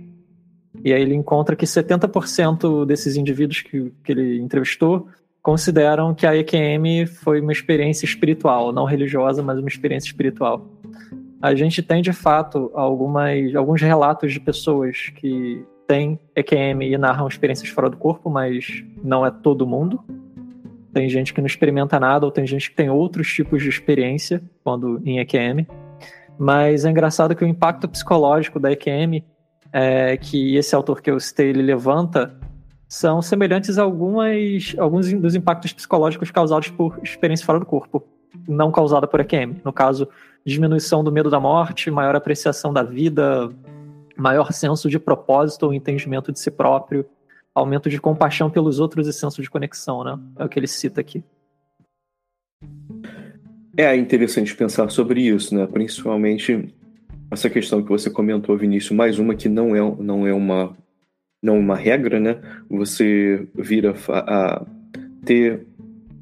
[0.82, 5.08] E aí ele encontra que 70% desses indivíduos que, que ele entrevistou
[5.42, 10.66] consideram que a EQM foi uma experiência espiritual, não religiosa, mas uma experiência espiritual.
[11.40, 17.26] A gente tem, de fato, algumas, alguns relatos de pessoas que têm EQM e narram
[17.26, 20.02] experiências fora do corpo, mas não é todo mundo.
[20.92, 24.42] Tem gente que não experimenta nada, ou tem gente que tem outros tipos de experiência
[24.62, 25.66] quando em EQM.
[26.38, 29.24] Mas é engraçado que o impacto psicológico da EQM,
[29.72, 32.36] é, que esse autor que eu citei ele levanta,
[32.88, 38.06] são semelhantes a algumas, alguns dos impactos psicológicos causados por experiência fora do corpo,
[38.46, 39.60] não causada por EQM.
[39.64, 40.08] No caso,
[40.44, 43.50] diminuição do medo da morte, maior apreciação da vida,
[44.16, 47.06] maior senso de propósito ou entendimento de si próprio,
[47.54, 50.18] aumento de compaixão pelos outros e senso de conexão, né?
[50.38, 51.22] É o que ele cita aqui.
[53.76, 55.66] É interessante pensar sobre isso, né?
[55.66, 56.72] Principalmente
[57.30, 60.76] essa questão que você comentou, Vinícius, mais uma que não é, não é uma
[61.42, 62.40] não uma regra, né?
[62.70, 64.64] Você vira a
[65.24, 65.66] ter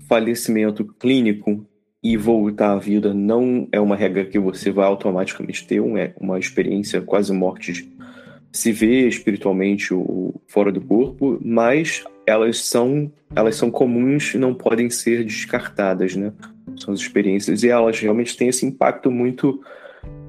[0.09, 1.65] falecimento clínico
[2.03, 6.39] e voltar à vida não é uma regra que você vai automaticamente ter uma, uma
[6.39, 7.93] experiência quase morte de
[8.53, 14.53] se ver espiritualmente o fora do corpo, mas elas são elas são comuns e não
[14.53, 16.33] podem ser descartadas, né?
[16.77, 19.63] São as experiências e elas realmente têm esse impacto muito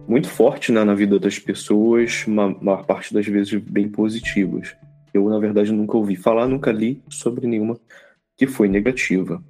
[0.07, 4.75] muito forte né, na vida das pessoas, uma maior parte das vezes bem positivas.
[5.13, 7.79] Eu, na verdade, nunca ouvi falar, nunca li sobre nenhuma
[8.35, 9.41] que foi negativa.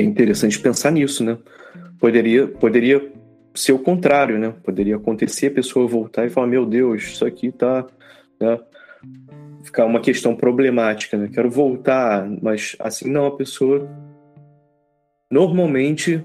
[0.00, 1.38] É interessante pensar nisso, né?
[1.98, 3.12] Poderia, poderia
[3.54, 4.54] ser o contrário, né?
[4.62, 7.86] Poderia acontecer a pessoa voltar e falar: Meu Deus, isso aqui tá.
[8.40, 8.58] Né?
[9.64, 11.28] Ficar uma questão problemática, né?
[11.32, 13.88] Quero voltar, mas assim não, a pessoa
[15.30, 16.24] normalmente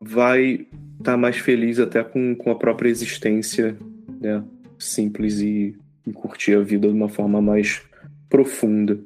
[0.00, 0.66] vai
[0.98, 3.76] estar tá mais feliz até com, com a própria existência
[4.20, 4.44] né,
[4.78, 5.76] simples e,
[6.06, 7.82] e curtir a vida de uma forma mais
[8.28, 8.98] profunda.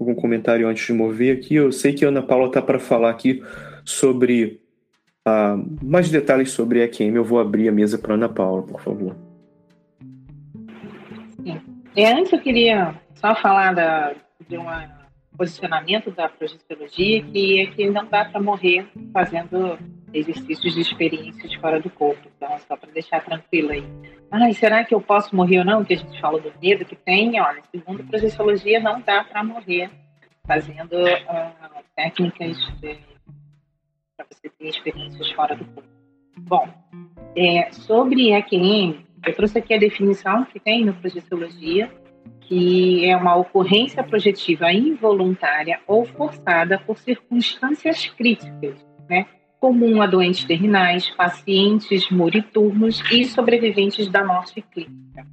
[0.00, 1.56] Algum comentário antes de mover aqui?
[1.56, 3.42] Eu sei que a Ana Paula tá para falar aqui
[3.84, 4.62] sobre
[5.28, 7.16] uh, mais detalhes sobre a EQM.
[7.16, 9.14] Eu vou abrir a mesa para Ana Paula, por favor.
[11.44, 11.60] Sim.
[11.94, 14.14] E antes eu queria só falar da,
[14.48, 14.64] de um
[15.36, 19.78] posicionamento da progestologia que é que não dá para morrer fazendo
[20.14, 22.26] exercícios de experiências fora do corpo.
[22.36, 23.84] Então, só para deixar tranquilo aí.
[24.30, 25.84] Ai, será que eu posso morrer ou não?
[25.84, 27.40] Que a gente fala do medo que tem.
[27.40, 29.90] Olha, segundo a projeciologia, não dá para morrer
[30.46, 32.56] fazendo uh, técnicas
[34.16, 35.88] para você ter experiências fora do corpo.
[36.38, 36.68] Bom,
[37.36, 41.90] é, sobre EQM, eu trouxe aqui a definição que tem no projeciologia,
[42.42, 48.76] que é uma ocorrência projetiva involuntária ou forçada por circunstâncias críticas,
[49.08, 49.26] né?
[49.60, 55.26] Comum a doentes terminais, pacientes moriturnos e sobreviventes da morte clínica.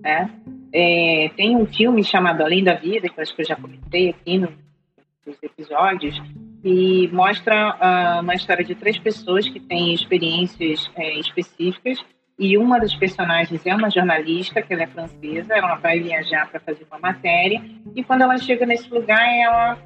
[0.00, 0.30] Né?
[0.72, 4.10] É, tem um filme chamado Além da Vida, que eu acho que eu já comentei
[4.10, 4.52] aqui no,
[5.26, 6.22] nos episódios,
[6.62, 11.98] que mostra uh, uma história de três pessoas que têm experiências é, específicas
[12.38, 16.60] e uma das personagens é uma jornalista, que ela é francesa, ela vai viajar para
[16.60, 17.60] fazer uma matéria
[17.96, 19.76] e quando ela chega nesse lugar, ela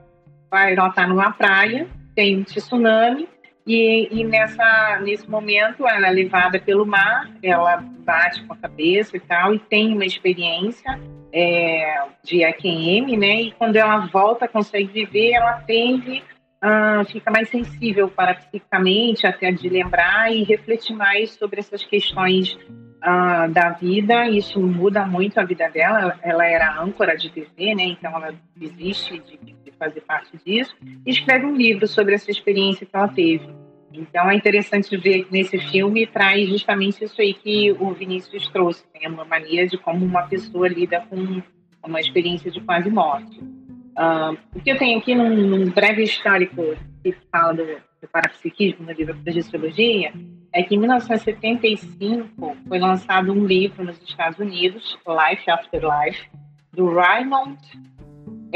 [0.51, 3.27] vai, ela está numa praia, tem um tsunami
[3.67, 9.17] e, e, nessa, nesse momento ela é levada pelo mar, ela bate com a cabeça
[9.17, 11.01] e tal, e tem uma experiência
[11.33, 13.43] é, de AQM, né?
[13.43, 16.23] E quando ela volta, consegue viver, ela tende,
[16.63, 22.57] uh, fica mais sensível para psicamente, até de lembrar e refletir mais sobre essas questões
[23.03, 24.29] uh, da vida.
[24.29, 26.17] Isso muda muito a vida dela.
[26.23, 27.83] Ela era âncora de TV, né?
[27.83, 32.97] Então ela desiste de fazer parte disso, e escreve um livro sobre essa experiência que
[32.97, 33.49] ela teve.
[33.93, 38.85] Então é interessante ver que nesse filme traz justamente isso aí que o Vinícius trouxe,
[38.95, 39.09] né?
[39.09, 41.43] uma mania de como uma pessoa lida com
[41.85, 43.39] uma experiência de quase morte.
[43.39, 48.85] Uh, o que eu tenho aqui num, num, breve histórico que fala do, do parapsiquismo
[48.85, 50.13] no livro da Gestologia
[50.53, 56.29] é que em 1975 foi lançado um livro nos Estados Unidos, Life After Life,
[56.73, 57.59] do Raymond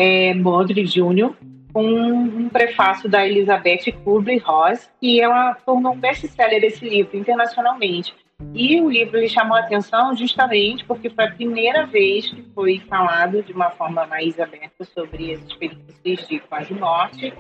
[0.01, 1.35] é, Modry Jr.,
[1.75, 8.15] com um prefácio da Elizabeth Kubler-Ross, que ela tornou um best-seller esse livro internacionalmente.
[8.55, 12.81] E o livro lhe chamou a atenção justamente porque foi a primeira vez que foi
[12.89, 17.35] falado de uma forma mais aberta sobre as experiências de quase morte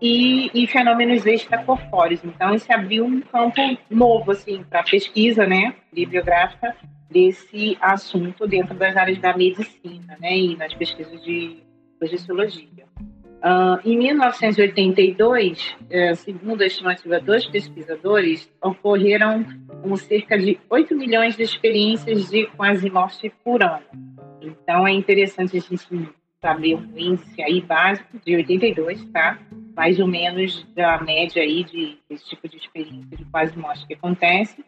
[0.00, 2.24] e, e fenômenos extracorpóreos.
[2.24, 6.76] Então, isso abriu um campo novo assim, para pesquisa né, bibliográfica
[7.10, 11.64] desse assunto dentro das áreas da medicina né, e nas pesquisas de
[11.98, 12.84] projeciologia.
[13.44, 19.44] Uh, em 1982, eh, segundo a estimativa dos pesquisadores, ocorreram
[19.84, 23.84] um, cerca de 8 milhões de experiências de quase morte por ano.
[24.40, 26.08] Então, é interessante a gente
[26.40, 29.38] saber um índice aí básico de 82, tá?
[29.76, 33.92] Mais ou menos da média aí de, desse tipo de experiência de quase morte que
[33.92, 34.64] acontece.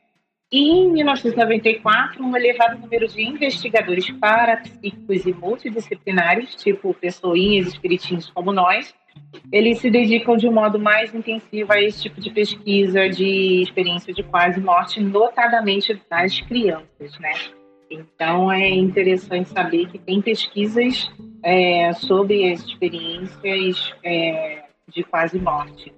[0.53, 8.95] Em 1994, um elevado número de investigadores parapsíquicos e multidisciplinares, tipo pessoinhas, espiritinhos como nós,
[9.51, 14.15] eles se dedicam de um modo mais intensivo a esse tipo de pesquisa de experiência
[14.15, 17.33] de quase morte, notadamente das crianças, né?
[17.91, 21.11] Então é interessante saber que tem pesquisas
[21.43, 25.93] é, sobre as experiências é, de quase morte.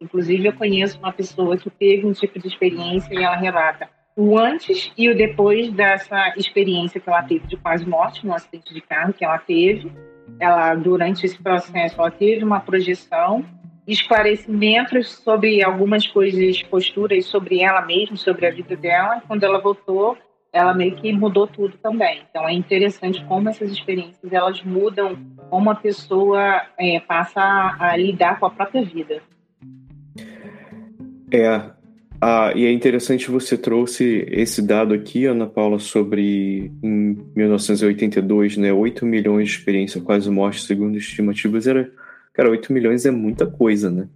[0.00, 4.38] Inclusive, eu conheço uma pessoa que teve um tipo de experiência e ela relata o
[4.38, 8.80] antes e o depois dessa experiência que ela teve de quase morte, no acidente de
[8.80, 9.90] carro que ela teve.
[10.38, 13.44] Ela, durante esse processo, ela teve uma projeção,
[13.86, 19.22] esclarecimentos sobre algumas coisas, posturas sobre ela mesma, sobre a vida dela.
[19.26, 20.16] Quando ela voltou,
[20.52, 22.22] ela meio que mudou tudo também.
[22.30, 25.16] Então é interessante como essas experiências elas mudam
[25.50, 27.40] como a pessoa é, passa
[27.78, 29.20] a, lidar com a própria vida.
[31.34, 31.72] É.
[32.20, 38.72] Ah, e é interessante você trouxe esse dado aqui, Ana Paula, sobre em 1982, né?
[38.72, 41.90] 8 milhões de experiência quase morte, segundo estimativas, era.
[42.32, 44.08] Cara, 8 milhões é muita coisa, né?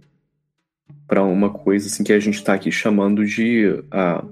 [1.07, 4.23] Para uma coisa assim que a gente está aqui chamando de ah,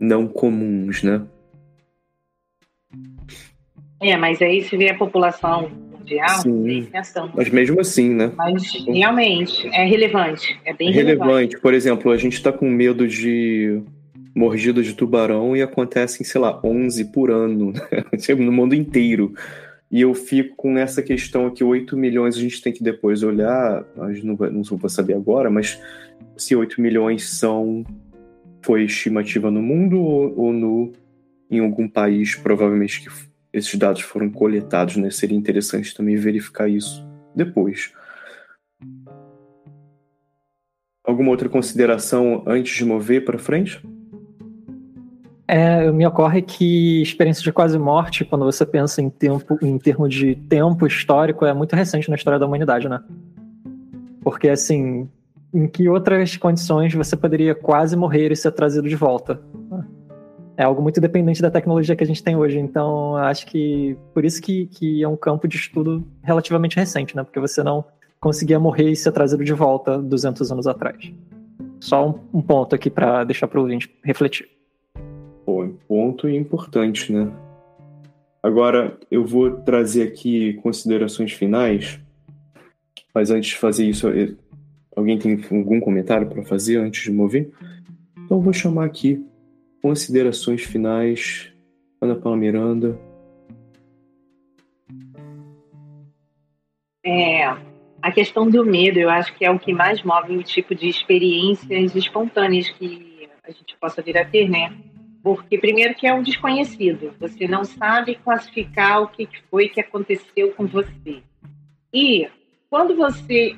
[0.00, 1.26] não comuns, né?
[4.00, 5.70] É, mas aí se vê a população
[6.02, 6.88] mundial, Sim,
[7.34, 8.32] mas mesmo assim, né?
[8.36, 11.28] Mas realmente é relevante, é bem relevante.
[11.28, 11.60] relevante.
[11.60, 13.82] Por exemplo, a gente está com medo de
[14.34, 17.80] mordida de tubarão e acontecem, sei lá, 11 por ano né?
[18.38, 19.34] no mundo inteiro.
[19.90, 23.84] E eu fico com essa questão aqui, 8 milhões a gente tem que depois olhar,
[23.94, 25.78] mas não, não vou saber agora, mas
[26.36, 27.84] se 8 milhões são
[28.62, 30.92] foi estimativa no mundo ou, ou no
[31.50, 35.10] em algum país, provavelmente que esses dados foram coletados, né?
[35.10, 37.92] Seria interessante também verificar isso depois.
[41.04, 43.84] Alguma outra consideração antes de mover para frente?
[45.46, 50.14] É, me ocorre que experiência de quase morte, quando você pensa em tempo, em termos
[50.14, 53.02] de tempo histórico, é muito recente na história da humanidade, né?
[54.22, 55.08] Porque assim,
[55.52, 59.42] em que outras condições você poderia quase morrer e ser trazido de volta?
[60.56, 62.58] É algo muito dependente da tecnologia que a gente tem hoje.
[62.58, 67.22] Então, acho que por isso que, que é um campo de estudo relativamente recente, né?
[67.22, 67.84] Porque você não
[68.20, 71.12] conseguia morrer e ser trazido de volta 200 anos atrás.
[71.80, 74.48] Só um, um ponto aqui para deixar para o ouvinte refletir.
[75.44, 77.32] Pô, ponto importante, né?
[78.42, 82.00] Agora eu vou trazer aqui considerações finais,
[83.14, 84.08] mas antes de fazer isso,
[84.94, 87.50] alguém tem algum comentário para fazer antes de mover?
[88.24, 89.24] Então eu vou chamar aqui
[89.82, 91.52] considerações finais.
[92.00, 92.98] Ana Paula Miranda.
[97.04, 97.44] É,
[98.00, 100.88] a questão do medo, eu acho que é o que mais move o tipo de
[100.88, 104.72] experiências espontâneas que a gente possa vir a ter, né?
[105.22, 107.14] Porque, primeiro, que é um desconhecido.
[107.20, 111.22] Você não sabe classificar o que foi que aconteceu com você.
[111.92, 112.28] E,
[112.68, 113.56] quando você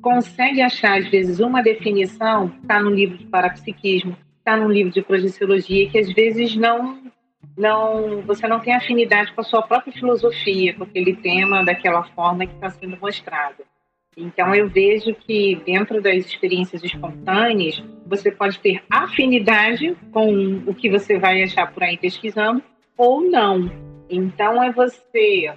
[0.00, 5.00] consegue achar, às vezes, uma definição, está no livro de parapsiquismo, está no livro de
[5.00, 6.98] projeciologia, que às vezes não,
[7.56, 12.44] não, você não tem afinidade com a sua própria filosofia, com aquele tema daquela forma
[12.44, 13.62] que está sendo mostrado.
[14.16, 20.90] Então, eu vejo que dentro das experiências espontâneas, você pode ter afinidade com o que
[20.90, 22.62] você vai achar por aí pesquisando
[22.98, 23.70] ou não.
[24.10, 25.54] Então, é você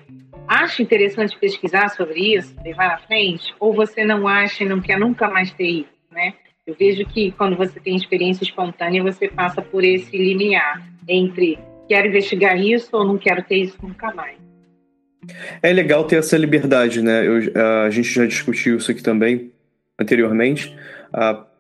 [0.48, 4.98] acha interessante pesquisar sobre isso, levar à frente, ou você não acha e não quer
[4.98, 6.36] nunca mais ter isso, né?
[6.66, 12.08] Eu vejo que quando você tem experiência espontânea, você passa por esse limiar entre quero
[12.08, 14.40] investigar isso ou não quero ter isso nunca mais.
[15.62, 17.24] É legal ter essa liberdade, né?
[17.24, 17.38] Eu,
[17.86, 19.52] a gente já discutiu isso aqui também
[20.00, 20.76] anteriormente.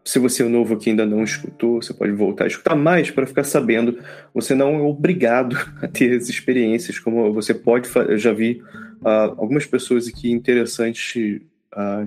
[0.03, 3.27] Se você é novo aqui ainda não escutou, você pode voltar a escutar mais para
[3.27, 3.99] ficar sabendo.
[4.33, 7.87] Você não é obrigado a ter as experiências, como você pode.
[7.95, 8.59] Eu já vi
[9.03, 11.39] algumas pessoas aqui interessantes,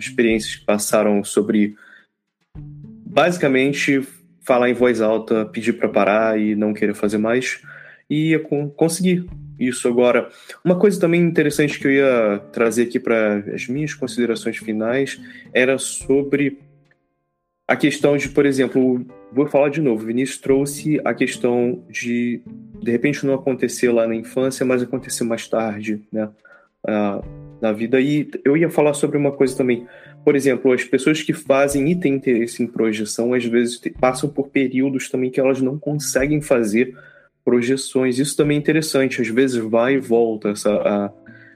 [0.01, 1.77] experiências que passaram sobre
[3.09, 4.07] basicamente
[4.43, 7.61] falar em voz alta, pedir para parar e não querer fazer mais
[8.09, 8.41] e ia
[8.77, 9.27] conseguir
[9.59, 10.29] isso agora.
[10.65, 15.21] Uma coisa também interessante que eu ia trazer aqui para as minhas considerações finais
[15.53, 16.59] era sobre
[17.67, 22.41] a questão de, por exemplo, vou falar de novo, o Vinícius trouxe a questão de
[22.81, 26.31] de repente não acontecer lá na infância, mas acontecer mais tarde, né,
[26.87, 28.01] uh, na vida.
[28.01, 29.87] E eu ia falar sobre uma coisa também.
[30.25, 34.49] Por exemplo, as pessoas que fazem e têm interesse em projeção, às vezes passam por
[34.49, 36.97] períodos também que elas não conseguem fazer
[37.45, 38.19] projeções.
[38.19, 41.13] Isso também é interessante, às vezes vai e volta essa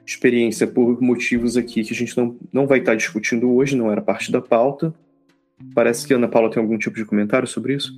[0.07, 4.00] experiência por motivos aqui que a gente não, não vai estar discutindo hoje, não era
[4.00, 4.92] parte da pauta.
[5.74, 7.92] Parece que a Ana Paula tem algum tipo de comentário sobre isso?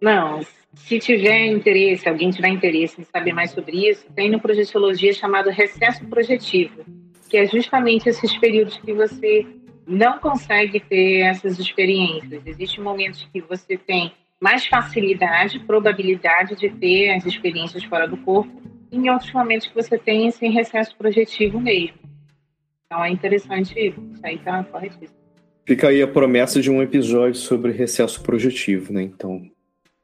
[0.00, 0.40] Não.
[0.76, 5.50] Se tiver interesse, alguém tiver interesse em saber mais sobre isso, tem no Projeciologia chamado
[5.50, 6.84] recesso projetivo,
[7.28, 9.46] que é justamente esses períodos que você
[9.86, 12.46] não consegue ter essas experiências.
[12.46, 18.62] Existem momentos que você tem mais facilidade, probabilidade de ter as experiências fora do corpo,
[18.90, 21.98] e em outros momentos que você tem esse recesso projetivo mesmo.
[22.86, 25.18] Então é interessante isso, isso aí tá corretíssimo.
[25.66, 29.02] Fica aí a promessa de um episódio sobre recesso projetivo, né?
[29.02, 29.50] Então,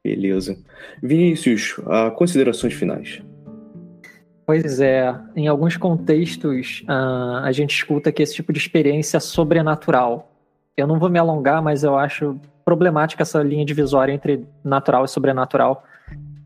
[0.05, 0.57] beleza.
[1.03, 1.77] Vinícius,
[2.17, 3.23] considerações finais.
[4.47, 9.21] Pois é, em alguns contextos uh, a gente escuta que esse tipo de experiência é
[9.21, 10.33] sobrenatural.
[10.77, 15.09] Eu não vou me alongar, mas eu acho problemática essa linha divisória entre natural e
[15.09, 15.85] sobrenatural.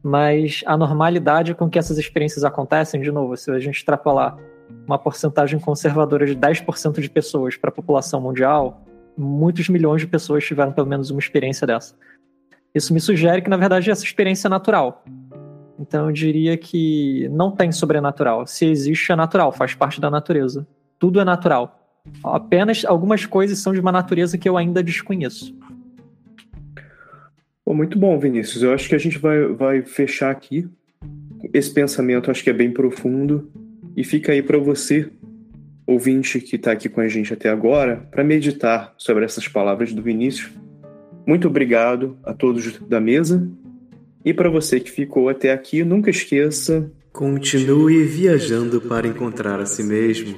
[0.02, 4.36] Mas a normalidade com que essas experiências acontecem, de novo, se a gente extrapolar
[4.86, 8.82] uma porcentagem conservadora de 10% de pessoas para a população mundial,
[9.16, 11.94] muitos milhões de pessoas tiveram pelo menos uma experiência dessa.
[12.74, 15.04] Isso me sugere que, na verdade, essa experiência é natural.
[15.78, 18.46] Então, eu diria que não tem sobrenatural.
[18.46, 20.66] Se existe, é natural, faz parte da natureza.
[20.98, 21.80] Tudo é natural.
[22.22, 25.56] Apenas algumas coisas são de uma natureza que eu ainda desconheço.
[27.64, 28.62] Bom, muito bom, Vinícius.
[28.62, 30.68] Eu acho que a gente vai, vai fechar aqui.
[31.52, 33.50] Esse pensamento acho que é bem profundo
[33.96, 35.10] e fica aí para você,
[35.86, 40.02] ouvinte que está aqui com a gente até agora, para meditar sobre essas palavras do
[40.02, 40.50] Vinícius.
[41.26, 43.48] Muito obrigado a todos da mesa
[44.24, 49.84] e para você que ficou até aqui, nunca esqueça Continue viajando para encontrar a si
[49.84, 50.36] mesmo.